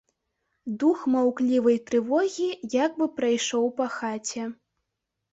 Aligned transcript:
Дух 0.83 1.01
маўклівай 1.15 1.75
трывогі 1.89 2.47
як 2.75 2.91
бы 3.01 3.07
прайшоў 3.19 3.65
па 3.81 3.85
хаце. 3.97 4.47